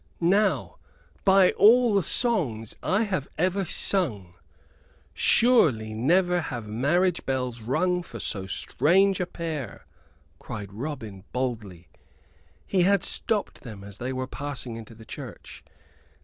"Now 0.19 0.79
by 1.23 1.51
all 1.51 1.93
the 1.93 2.01
songs 2.01 2.75
I 2.81 3.03
have 3.03 3.27
ever 3.37 3.65
sung, 3.65 4.33
surely 5.13 5.93
never 5.93 6.41
have 6.41 6.67
marriage 6.67 7.23
bells 7.23 7.61
rung 7.61 8.01
for 8.01 8.19
so 8.19 8.47
strange 8.47 9.19
a 9.19 9.27
pair!" 9.27 9.85
cried 10.39 10.73
Robin, 10.73 11.23
boldly. 11.33 11.87
He 12.65 12.81
had 12.81 13.03
stopped 13.03 13.61
them 13.61 13.83
as 13.83 13.99
they 13.99 14.11
were 14.11 14.25
passing 14.25 14.75
into 14.75 14.95
the 14.95 15.05
church. 15.05 15.63